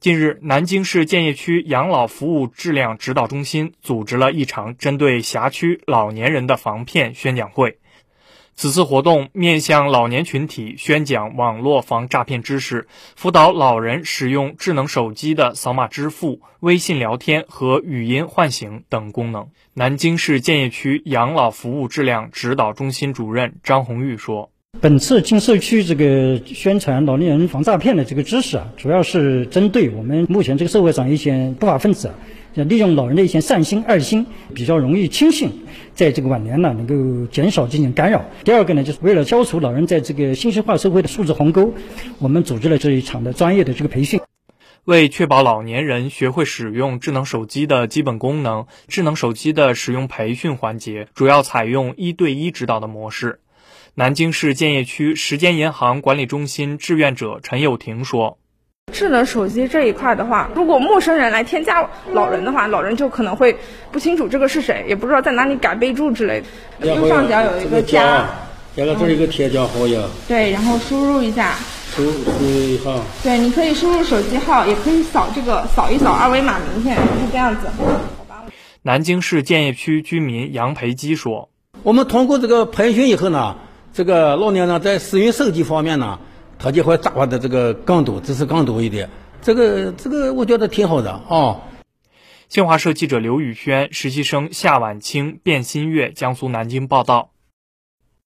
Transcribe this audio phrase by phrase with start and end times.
[0.00, 7.78] 近日，南京市建邺区养老服务质量指导中心组织了一场针对辖区老年人的防骗宣讲会。
[8.54, 19.48] 此次活动面向老年群体宣讲网络防诈骗知识，辅导老人使用智能手机的扫码支付、微信聊天和语音唤醒等功能。
[19.74, 24.52] 南京市建邺区养老服务质量指导中心主任张红玉说。
[24.80, 32.14] 本次进社区这个宣传老年人防诈骗的这个知识啊，主要是针对我们目前这个社会上一些不法分子啊，
[32.54, 34.24] 利用老人的一些善心、爱心，
[34.54, 35.50] 比较容易轻信，
[35.94, 38.24] 在这个晚年呢能够减少进行干扰。
[38.44, 41.74] 第二个呢，就是为了消除老人在这个信息化社会的素质鸿沟，
[42.20, 44.20] 我们组织了这一场的专业的这个培训。
[44.84, 53.40] 为确保老年人学会使用智能手机的基本功能，智能手机的使用培训环节主要采用一对一指导的模式。
[53.98, 58.38] 南京市建邺区时间银行管理中心志愿者陈友婷说
[58.94, 63.56] ：“智能手机这一块的话，如果陌生人来添加老人的话，老人就可能会
[63.90, 66.40] 不清楚这个是谁，也不知道在哪里改备注之类
[66.78, 66.94] 的。
[66.94, 68.24] 右上角有一个加，
[68.76, 70.08] 加个这一个添加好友。
[70.28, 71.56] 对，然后输入一下。
[71.96, 73.04] 输入号。
[73.24, 77.66] 对，你可以输入手机号，也可以扫这个扫一扫二维码名片，是这样子。
[78.80, 81.48] 南京市建邺区居民杨培基说
[81.82, 83.56] ：“我们通过这个培训以后呢。”
[83.98, 86.20] 这个老年人在使用手机方面呢，
[86.56, 89.10] 他就会掌握的这个更多，知识更多一点。
[89.42, 91.62] 这个这个，我觉得挺好的啊。
[92.48, 97.30] 新华社记者刘宇轩，实习生夏晚清，卞新月，江苏南京报道。